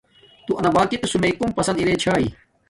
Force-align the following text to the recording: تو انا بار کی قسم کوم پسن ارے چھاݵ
تو 0.47 0.51
انا 0.59 0.69
بار 0.75 0.87
کی 0.93 0.97
قسم 1.03 1.29
کوم 1.39 1.49
پسن 1.61 1.75
ارے 1.81 1.95
چھاݵ 2.03 2.25